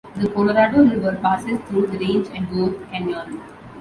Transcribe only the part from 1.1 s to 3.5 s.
passes through the range at Gore Canyon.